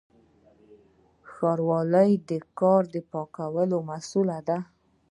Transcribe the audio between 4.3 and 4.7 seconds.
ده